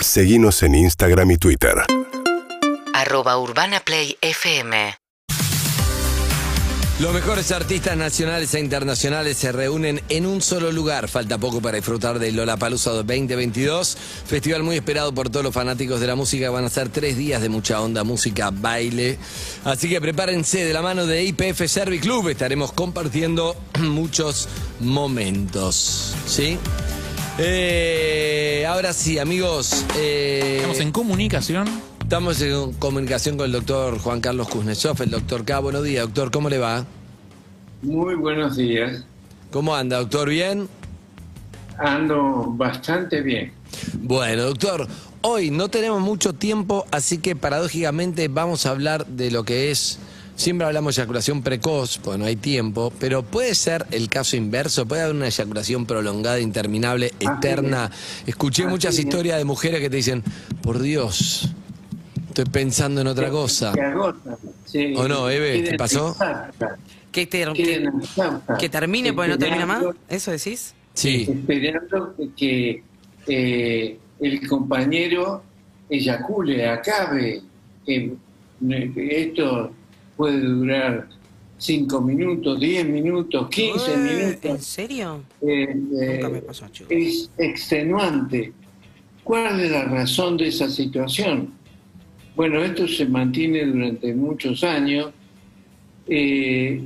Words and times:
Seguimos 0.00 0.62
en 0.62 0.74
Instagram 0.74 1.32
y 1.32 1.36
Twitter. 1.38 1.74
Arroba 2.94 3.38
Urbana 3.38 3.80
Play 3.80 4.16
FM. 4.20 4.94
Los 7.00 7.12
mejores 7.12 7.52
artistas 7.52 7.96
nacionales 7.96 8.54
e 8.54 8.60
internacionales 8.60 9.36
se 9.36 9.52
reúnen 9.52 10.00
en 10.08 10.26
un 10.26 10.40
solo 10.40 10.72
lugar. 10.72 11.08
Falta 11.08 11.38
poco 11.38 11.60
para 11.60 11.76
disfrutar 11.76 12.18
del 12.18 12.34
Lollapalooza 12.34 12.90
2022, 12.90 13.96
festival 14.26 14.64
muy 14.64 14.76
esperado 14.76 15.12
por 15.14 15.30
todos 15.30 15.44
los 15.44 15.54
fanáticos 15.54 16.00
de 16.00 16.08
la 16.08 16.16
música. 16.16 16.50
Van 16.50 16.64
a 16.64 16.70
ser 16.70 16.88
tres 16.88 17.16
días 17.16 17.40
de 17.40 17.48
mucha 17.48 17.80
onda, 17.80 18.02
música, 18.02 18.50
baile. 18.50 19.16
Así 19.64 19.88
que 19.88 20.00
prepárense 20.00 20.64
de 20.64 20.72
la 20.72 20.82
mano 20.82 21.06
de 21.06 21.24
IPF 21.24 21.68
Service 21.68 22.02
Club. 22.02 22.30
Estaremos 22.30 22.72
compartiendo 22.72 23.56
muchos 23.78 24.48
momentos. 24.80 26.14
¿Sí? 26.26 26.58
Eh, 27.40 28.66
ahora 28.68 28.92
sí, 28.92 29.18
amigos. 29.18 29.84
eh, 29.96 30.56
Estamos 30.56 30.80
en 30.80 30.90
comunicación. 30.92 31.68
Estamos 32.00 32.40
en 32.40 32.72
comunicación 32.72 33.36
con 33.36 33.46
el 33.46 33.52
doctor 33.52 33.98
Juan 33.98 34.20
Carlos 34.20 34.48
Kuznetsov, 34.48 35.00
el 35.02 35.10
doctor 35.10 35.44
K. 35.44 35.60
Buenos 35.60 35.84
días, 35.84 36.04
doctor, 36.06 36.30
¿cómo 36.32 36.48
le 36.48 36.58
va? 36.58 36.84
Muy 37.82 38.16
buenos 38.16 38.56
días. 38.56 39.04
¿Cómo 39.52 39.74
anda, 39.76 39.98
doctor? 39.98 40.28
¿Bien? 40.30 40.68
Ando 41.78 42.46
bastante 42.56 43.20
bien. 43.20 43.52
Bueno, 44.00 44.42
doctor, 44.42 44.88
hoy 45.20 45.50
no 45.52 45.68
tenemos 45.68 46.00
mucho 46.00 46.32
tiempo, 46.32 46.86
así 46.90 47.18
que 47.18 47.36
paradójicamente 47.36 48.26
vamos 48.26 48.66
a 48.66 48.70
hablar 48.70 49.06
de 49.06 49.30
lo 49.30 49.44
que 49.44 49.70
es. 49.70 50.00
Siempre 50.38 50.68
hablamos 50.68 50.94
de 50.94 51.02
eyaculación 51.02 51.42
precoz, 51.42 51.98
porque 51.98 52.16
no 52.18 52.24
hay 52.24 52.36
tiempo, 52.36 52.92
pero 53.00 53.24
puede 53.24 53.56
ser 53.56 53.84
el 53.90 54.08
caso 54.08 54.36
inverso, 54.36 54.86
puede 54.86 55.02
haber 55.02 55.16
una 55.16 55.26
eyaculación 55.26 55.84
prolongada, 55.84 56.38
interminable, 56.38 57.12
eterna. 57.18 57.90
Escuché 58.24 58.62
Así 58.62 58.70
muchas 58.70 58.94
es. 58.94 59.00
historias 59.04 59.36
de 59.38 59.44
mujeres 59.44 59.80
que 59.80 59.90
te 59.90 59.96
dicen, 59.96 60.22
por 60.62 60.78
Dios, 60.78 61.48
estoy 62.28 62.44
pensando 62.44 63.00
en 63.00 63.08
otra 63.08 63.30
cosa. 63.30 63.72
Sí. 64.64 64.94
¿O 64.96 65.08
no, 65.08 65.28
Eve? 65.28 65.60
¿Te 65.62 65.76
pasó? 65.76 66.16
Que, 67.10 67.26
ter- 67.26 67.52
que, 67.52 67.88
que 68.60 68.68
termine 68.68 69.12
porque 69.12 69.30
no 69.30 69.38
termina 69.38 69.66
más. 69.66 69.82
¿Eso 70.08 70.30
decís? 70.30 70.72
Sí, 70.94 71.26
Esperando 71.28 72.14
que 72.36 72.84
eh, 73.26 73.98
el 74.20 74.46
compañero 74.48 75.42
eyacule, 75.90 76.68
acabe. 76.68 77.42
Que, 77.84 78.12
que 78.94 79.22
esto 79.22 79.72
puede 80.18 80.40
durar 80.40 81.08
5 81.58 82.00
minutos, 82.00 82.58
10 82.60 82.88
minutos, 82.88 83.48
15 83.48 83.90
Eh, 83.90 83.94
¿En 83.94 84.04
minutos. 84.42 84.64
serio? 84.66 85.22
Eh, 85.40 85.62
eh, 86.00 86.14
Nunca 86.16 86.28
me 86.28 86.42
pasó, 86.42 86.68
chicos. 86.68 86.90
es 86.92 87.30
extenuante. 87.38 88.52
¿Cuál 89.22 89.60
es 89.60 89.70
la 89.70 89.84
razón 89.84 90.36
de 90.36 90.48
esa 90.48 90.68
situación? 90.68 91.50
Bueno, 92.34 92.62
esto 92.62 92.86
se 92.88 93.06
mantiene 93.06 93.64
durante 93.64 94.12
muchos 94.14 94.64
años. 94.64 95.10
Eh, 96.08 96.82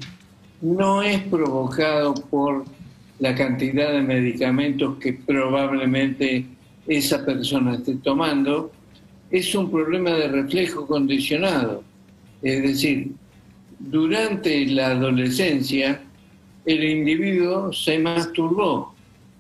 no 0.61 1.03
es 1.03 1.21
provocado 1.23 2.15
por 2.15 2.65
la 3.19 3.35
cantidad 3.35 3.93
de 3.93 4.03
medicamentos 4.03 4.97
que 4.99 5.13
probablemente 5.15 6.45
esa 6.87 7.25
persona 7.25 7.77
esté 7.77 7.95
tomando. 7.97 8.73
Es 9.31 9.55
un 9.55 9.71
problema 9.71 10.11
de 10.11 10.29
reflejo 10.29 10.87
condicionado. 10.87 11.83
Es 12.43 12.63
decir, 12.63 13.13
durante 13.91 14.67
la 14.67 14.89
adolescencia, 14.89 16.01
el 16.65 16.85
individuo 16.85 17.73
se 17.73 17.99
masturbó 17.99 18.95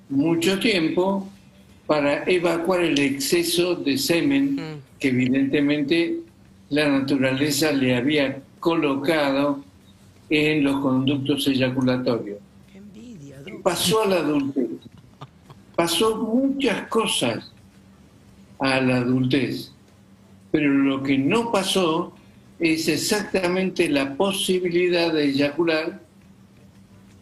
mucho 0.09 0.59
tiempo 0.59 1.29
para 1.87 2.25
evacuar 2.25 2.81
el 2.83 2.99
exceso 2.99 3.75
de 3.77 3.97
semen 3.97 4.57
Mm. 4.57 4.99
que 4.99 5.09
evidentemente 5.09 6.19
la 6.71 6.89
naturaleza 6.89 7.73
le 7.73 7.97
había 7.97 8.43
colocado 8.61 9.63
en 10.31 10.65
los 10.65 10.81
conductos 10.81 11.47
eyaculatorios. 11.47 12.39
Pasó 13.63 14.03
a 14.03 14.07
la 14.07 14.17
adultez. 14.17 14.69
Pasó 15.77 16.17
muchas 16.17 16.89
cosas 16.89 17.53
a 18.59 18.81
la 18.81 18.97
adultez, 18.99 19.73
pero 20.51 20.69
lo 20.73 21.03
que 21.03 21.19
no 21.19 21.51
pasó 21.53 22.12
es 22.63 22.87
exactamente 22.87 23.89
la 23.89 24.15
posibilidad 24.15 25.13
de 25.13 25.25
eyacular 25.25 26.01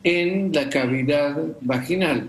en 0.05 0.53
la 0.53 0.69
cavidad 0.69 1.56
vaginal. 1.62 2.28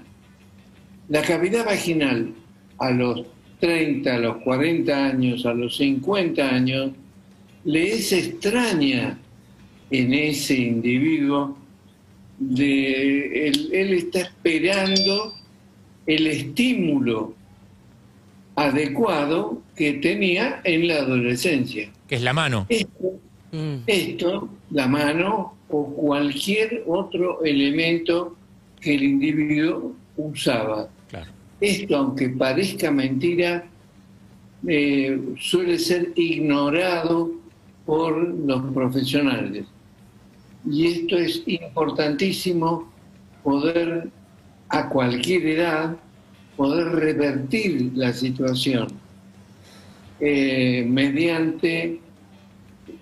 La 1.09 1.21
cavidad 1.21 1.65
vaginal 1.65 2.33
a 2.77 2.89
los 2.91 3.25
30, 3.59 4.15
a 4.15 4.17
los 4.17 4.37
40 4.37 5.05
años, 5.07 5.45
a 5.45 5.53
los 5.53 5.75
50 5.75 6.55
años, 6.55 6.91
le 7.65 7.95
es 7.95 8.13
extraña 8.13 9.19
en 9.89 10.13
ese 10.13 10.55
individuo 10.55 11.57
de 12.39 13.47
él, 13.47 13.69
él 13.73 13.93
está 13.93 14.21
esperando 14.21 15.33
el 16.05 16.27
estímulo 16.27 17.35
adecuado 18.55 19.61
que 19.75 19.93
tenía 19.93 20.61
en 20.63 20.87
la 20.87 20.95
adolescencia. 20.95 21.89
Que 22.07 22.15
es 22.15 22.21
la 22.21 22.33
mano. 22.33 22.65
Esto, 22.69 23.19
Mm. 23.51 23.83
esto, 23.85 24.47
la 24.69 24.87
mano 24.87 25.55
o 25.69 25.85
cualquier 25.93 26.83
otro 26.87 27.43
elemento 27.43 28.35
que 28.79 28.95
el 28.95 29.03
individuo 29.03 29.93
usaba. 30.15 30.87
Claro. 31.09 31.31
Esto, 31.59 31.97
aunque 31.97 32.29
parezca 32.29 32.91
mentira, 32.91 33.65
eh, 34.67 35.19
suele 35.39 35.77
ser 35.79 36.13
ignorado 36.15 37.31
por 37.85 38.17
los 38.17 38.73
profesionales. 38.73 39.65
Y 40.69 40.87
esto 40.87 41.17
es 41.17 41.43
importantísimo 41.45 42.91
poder, 43.43 44.09
a 44.69 44.87
cualquier 44.87 45.45
edad, 45.47 45.97
poder 46.57 46.87
revertir 46.89 47.91
la 47.95 48.13
situación 48.13 48.87
eh, 50.19 50.85
mediante 50.87 51.99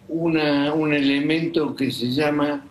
una, 0.07 0.73
un 0.73 0.93
elemento 0.93 1.75
que 1.75 1.91
se 1.91 2.11
llama 2.11 2.65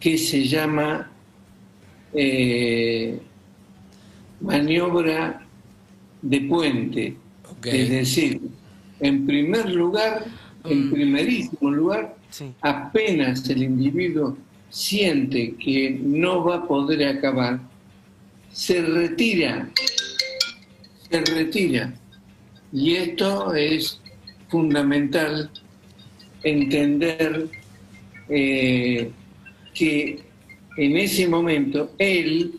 que 0.00 0.18
se 0.18 0.44
llama 0.44 1.10
eh, 2.12 3.18
maniobra 4.40 5.40
de 6.22 6.40
puente. 6.42 7.16
Es 7.64 7.88
decir, 7.90 8.40
en 9.00 9.26
primer 9.26 9.70
lugar, 9.70 10.24
en 10.64 10.88
Mm. 10.88 10.92
primerísimo 10.92 11.70
lugar, 11.70 12.16
Sí. 12.30 12.52
apenas 12.60 13.48
el 13.48 13.62
individuo 13.62 14.36
siente 14.70 15.54
que 15.56 15.98
no 16.02 16.44
va 16.44 16.56
a 16.56 16.66
poder 16.68 17.06
acabar, 17.06 17.60
se 18.54 18.80
retira, 18.80 19.68
se 21.10 21.20
retira. 21.20 21.92
Y 22.72 22.94
esto 22.94 23.52
es 23.52 24.00
fundamental 24.48 25.50
entender 26.44 27.48
eh, 28.28 29.10
que 29.74 30.20
en 30.76 30.96
ese 30.96 31.26
momento 31.26 31.92
él 31.98 32.52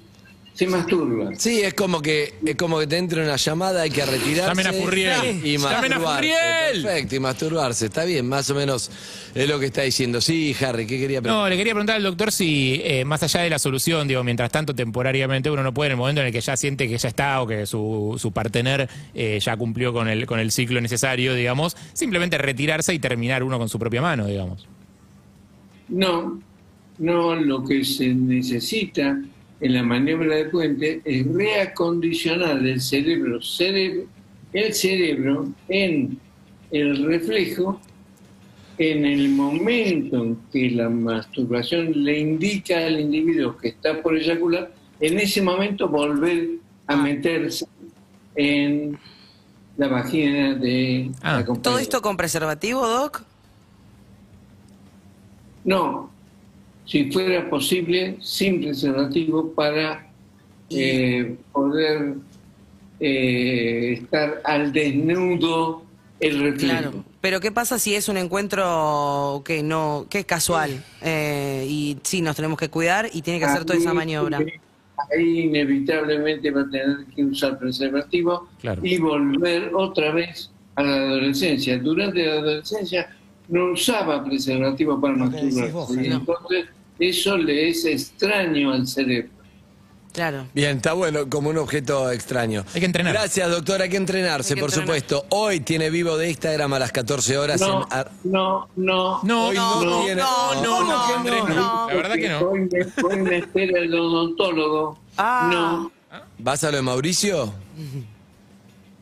se 0.55 0.67
masturba. 0.67 1.31
Sí, 1.37 1.59
es 1.61 1.73
como 1.73 2.01
que 2.01 2.33
es 2.45 2.55
como 2.55 2.79
que 2.79 2.87
te 2.87 2.97
entra 2.97 3.21
una 3.21 3.35
llamada, 3.35 3.81
hay 3.81 3.89
que 3.89 4.05
retirarse. 4.05 4.47
Llamen 4.63 4.67
a 4.67 4.73
Furriel. 4.73 5.45
Y 5.45 5.57
Llamen 5.57 5.93
a. 5.93 5.99
Furriel. 5.99 6.81
Perfecto, 6.81 7.15
y 7.15 7.19
masturbarse. 7.19 7.85
Está 7.87 8.05
bien, 8.05 8.25
más 8.25 8.49
o 8.49 8.55
menos 8.55 8.89
es 9.35 9.49
lo 9.49 9.59
que 9.59 9.65
está 9.65 9.81
diciendo. 9.81 10.21
Sí, 10.21 10.55
Harry, 10.61 10.87
¿qué 10.87 10.97
quería 10.97 11.19
No, 11.19 11.23
preguntar? 11.23 11.49
le 11.49 11.57
quería 11.57 11.73
preguntar 11.73 11.95
al 11.97 12.03
doctor 12.03 12.31
si, 12.31 12.79
eh, 12.85 13.03
más 13.03 13.21
allá 13.21 13.41
de 13.41 13.49
la 13.49 13.59
solución, 13.59 14.07
digo, 14.07 14.23
mientras 14.23 14.49
tanto 14.49 14.73
temporariamente 14.73 15.51
uno 15.51 15.61
no 15.61 15.73
puede, 15.73 15.87
en 15.89 15.91
el 15.91 15.97
momento 15.97 16.21
en 16.21 16.27
el 16.27 16.33
que 16.33 16.39
ya 16.39 16.55
siente 16.55 16.87
que 16.87 16.97
ya 16.97 17.09
está 17.09 17.41
o 17.41 17.47
que 17.47 17.65
su, 17.65 18.15
su 18.17 18.31
partener 18.31 18.89
eh, 19.13 19.37
ya 19.41 19.57
cumplió 19.57 19.91
con 19.91 20.07
el, 20.07 20.25
con 20.25 20.39
el 20.39 20.51
ciclo 20.53 20.79
necesario, 20.79 21.33
digamos, 21.33 21.75
simplemente 21.91 22.37
retirarse 22.37 22.93
y 22.93 22.99
terminar 22.99 23.43
uno 23.43 23.59
con 23.59 23.67
su 23.67 23.77
propia 23.77 24.01
mano, 24.01 24.25
digamos. 24.25 24.65
No, 25.89 26.39
no, 26.97 27.35
lo 27.35 27.61
que 27.65 27.83
se 27.83 28.07
necesita 28.07 29.19
en 29.65 29.73
la 29.73 29.81
maniobra 29.83 30.35
de 30.35 30.45
puente 30.45 31.01
es 31.03 31.25
reacondicionar 31.25 32.57
el 32.65 32.79
cerebro, 32.79 33.39
cere- 33.41 34.05
el 34.53 34.73
cerebro 34.73 35.47
en 35.67 36.19
el 36.71 37.03
reflejo 37.05 37.81
en 38.77 39.05
el 39.05 39.29
momento 39.29 40.23
en 40.23 40.37
que 40.51 40.69
la 40.69 40.87
masturbación 40.89 42.03
le 42.03 42.19
indica 42.19 42.85
al 42.85 42.99
individuo 42.99 43.57
que 43.57 43.69
está 43.69 44.01
por 44.03 44.15
eyacular, 44.17 44.71
en 44.99 45.17
ese 45.17 45.41
momento 45.41 45.87
volver 45.87 46.49
a 46.85 46.95
meterse 46.97 47.65
en 48.35 48.99
la 49.77 49.87
vagina 49.87 50.53
de 50.55 51.09
Ah, 51.21 51.37
la 51.47 51.61
¿Todo 51.61 51.79
esto 51.79 52.01
con 52.01 52.17
preservativo, 52.17 52.85
Doc? 52.85 53.23
No, 55.63 56.11
si 56.85 57.11
fuera 57.11 57.49
posible, 57.49 58.17
sin 58.21 58.61
preservativo 58.61 59.53
para 59.53 60.07
eh, 60.69 61.35
poder 61.51 62.15
eh, 62.99 63.99
estar 64.01 64.41
al 64.43 64.71
desnudo 64.71 65.83
el 66.19 66.39
reflejo. 66.39 66.77
Claro. 66.79 67.03
Pero 67.21 67.39
¿qué 67.39 67.51
pasa 67.51 67.79
si 67.79 67.95
es 67.95 68.07
un 68.07 68.17
encuentro 68.17 69.41
que 69.43 69.63
no, 69.63 70.05
que 70.09 70.19
es 70.19 70.25
casual? 70.25 70.83
Eh, 71.01 71.65
y 71.67 71.97
sí, 72.03 72.21
nos 72.21 72.35
tenemos 72.35 72.57
que 72.57 72.69
cuidar 72.69 73.09
y 73.11 73.21
tiene 73.21 73.39
que 73.39 73.45
hacer 73.45 73.65
toda 73.65 73.79
esa 73.79 73.93
maniobra. 73.93 74.39
Ahí 75.11 75.41
inevitablemente 75.41 76.51
va 76.51 76.61
a 76.61 76.69
tener 76.69 77.05
que 77.15 77.25
usar 77.25 77.59
preservativo 77.59 78.47
Claro. 78.61 78.81
y 78.83 78.97
volver 78.97 79.71
otra 79.75 80.11
vez 80.11 80.51
a 80.75 80.83
la 80.83 80.95
adolescencia. 80.95 81.77
Durante 81.79 82.25
la 82.25 82.33
adolescencia 82.33 83.09
no 83.49 83.71
usaba 83.73 84.23
preservativo 84.23 84.99
para 84.99 85.13
decís 85.13 85.55
masturbarse. 85.55 85.71
vos, 85.71 85.89
y 85.91 85.95
Javier. 85.95 86.13
entonces 86.13 86.65
eso 86.99 87.37
le 87.37 87.69
es 87.69 87.85
extraño 87.85 88.71
al 88.71 88.87
cerebro. 88.87 89.29
Claro. 90.13 90.47
Bien, 90.53 90.77
está 90.77 90.93
bueno, 90.93 91.29
como 91.29 91.49
un 91.49 91.57
objeto 91.57 92.09
extraño. 92.09 92.63
Hay 92.73 92.79
que 92.79 92.85
entrenar. 92.85 93.11
Gracias, 93.11 93.49
doctor, 93.51 93.81
hay 93.81 93.89
que 93.89 93.97
entrenarse, 93.97 94.53
Hay 94.53 94.55
que 94.55 94.61
por 94.61 94.69
entrenar. 94.69 94.87
supuesto. 95.01 95.25
Hoy 95.29 95.59
tiene 95.59 95.89
vivo 95.89 96.15
de 96.17 96.29
Instagram 96.29 96.71
a 96.71 96.79
las 96.79 96.93
14 96.93 97.37
horas 97.37 97.59
No, 97.59 97.81
en... 97.81 97.87
ar- 97.91 98.11
no, 98.23 98.69
no. 98.77 99.19
No, 99.23 99.47
Hoy 99.49 99.55
no, 99.57 99.83
no, 99.83 99.89
no, 99.89 99.99
tiene- 100.05 100.21
no, 100.21 100.53
no, 100.63 100.69
¿Cómo 100.77 100.83
no, 100.83 101.23
que 101.23 101.29
no, 101.31 101.47
no. 101.49 101.87
La 101.89 101.95
verdad 101.95 102.15
que 102.15 102.29
no. 102.29 102.39
Hoy 102.39 102.59
me, 102.61 103.03
hoy 103.03 103.21
me 103.23 103.37
espera 103.39 103.79
el 103.81 103.93
odontólogo. 103.93 104.97
Ah. 105.17 105.49
No, 105.51 105.91
¿Vas 106.39 106.63
a 106.63 106.71
lo 106.71 106.77
de 106.77 106.83
Mauricio? 106.83 107.53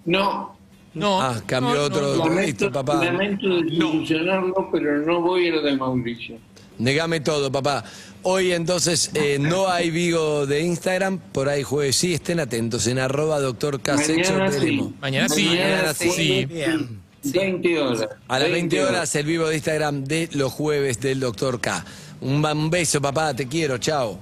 no. 0.06 0.53
No. 0.94 1.22
Ah, 1.22 1.42
cambió 1.46 1.74
no, 1.74 1.80
no, 1.80 1.86
otro- 1.86 2.16
no. 2.18 2.26
Lamento, 2.30 2.72
papá. 2.72 3.04
lamento 3.04 3.48
desilusionarlo, 3.50 4.70
pero 4.72 5.00
no 5.06 5.22
voy 5.22 5.48
a 5.48 5.52
lo 5.54 5.62
de 5.62 5.76
Mauricio. 5.76 6.38
Negame 6.78 7.20
todo, 7.20 7.52
papá. 7.52 7.84
Hoy 8.24 8.52
entonces 8.52 9.12
eh, 9.14 9.38
no 9.40 9.68
hay 9.70 9.92
Vigo 9.92 10.46
de 10.46 10.62
Instagram, 10.62 11.20
por 11.20 11.50
ahí 11.50 11.62
jueves 11.64 11.96
sí, 11.98 12.14
estén 12.14 12.40
atentos 12.40 12.88
en 12.88 12.98
arroba 13.00 13.40
doctor 13.40 13.82
K 13.82 13.98
Sexo 13.98 14.34
Mañana 14.34 14.52
sí. 14.52 14.94
Mañana 15.02 15.30
sí, 15.30 15.46
mañana 15.46 15.94
sí. 15.94 16.10
sí. 16.12 16.46
Bien. 16.46 17.02
20 17.26 17.80
horas. 17.80 18.08
A 18.28 18.40
las 18.40 18.52
20 18.52 18.84
horas 18.84 19.16
el 19.16 19.26
vivo 19.26 19.48
de 19.48 19.56
Instagram 19.56 20.04
de 20.04 20.30
los 20.34 20.52
jueves 20.52 21.00
del 21.00 21.20
doctor 21.20 21.60
K. 21.62 21.86
Un, 22.22 22.46
un 22.46 22.70
beso, 22.70 23.02
papá, 23.02 23.34
te 23.36 23.48
quiero, 23.48 23.78
chao. 23.78 24.20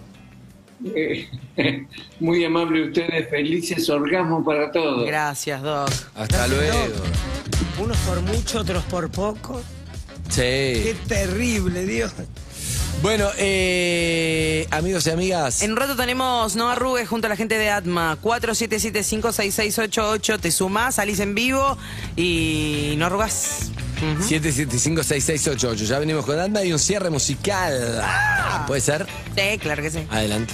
Eh, 0.83 1.29
Muy 2.19 2.43
amable 2.43 2.87
ustedes, 2.87 3.29
felices 3.29 3.89
orgasmos 3.89 4.45
para 4.45 4.71
todos. 4.71 5.05
Gracias, 5.05 5.61
Doc. 5.61 5.89
Hasta 6.15 6.47
luego. 6.47 6.77
Unos 7.79 7.97
por 7.97 8.21
mucho, 8.21 8.59
otros 8.61 8.83
por 8.85 9.09
poco. 9.09 9.61
Sí. 10.29 10.41
Qué 10.41 10.95
terrible, 11.07 11.85
Dios. 11.85 12.13
Bueno, 13.01 13.29
eh, 13.37 14.67
amigos 14.69 15.07
y 15.07 15.09
amigas. 15.09 15.63
En 15.63 15.71
un 15.71 15.77
rato 15.77 15.95
tenemos 15.95 16.55
No 16.55 16.69
Arrugues 16.69 17.09
junto 17.09 17.25
a 17.27 17.29
la 17.29 17.35
gente 17.35 17.57
de 17.57 17.71
Atma. 17.71 18.17
47756688. 18.21 20.39
Te 20.39 20.51
sumás, 20.51 20.95
salís 20.95 21.19
en 21.19 21.33
vivo 21.33 21.77
y 22.15 22.93
no 22.97 23.07
arrugas. 23.07 23.71
7756688. 24.01 25.85
Ya 25.85 25.99
venimos 25.99 26.25
con 26.25 26.39
Anda 26.39 26.63
y 26.63 26.71
un 26.73 26.79
cierre 26.79 27.09
musical. 27.09 28.03
¿Puede 28.67 28.81
ser? 28.81 29.07
Sí, 29.35 29.57
claro 29.59 29.81
que 29.81 29.89
sí. 29.91 30.05
Adelante. 30.09 30.53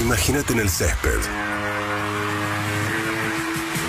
Imagínate 0.00 0.52
en 0.52 0.60
el 0.60 0.70
césped. 0.70 1.18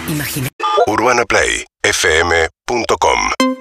Imagina. 0.10 0.50
UrbanaPlayFM.com 0.88 3.59